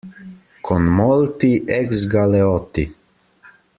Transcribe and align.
Con 0.69 0.81
molti 0.99 1.51
ex-galeotti. 1.63 2.85